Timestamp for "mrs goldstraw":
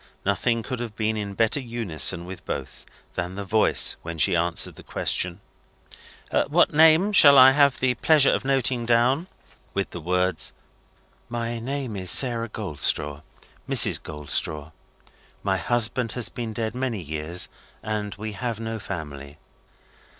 13.69-14.71